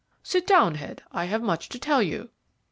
"Sit 0.23 0.47
down, 0.47 0.73
Head; 0.73 1.03
I 1.11 1.25
have 1.25 1.43
much 1.43 1.69
to 1.69 1.77
tell 1.77 2.01
you." 2.01 2.31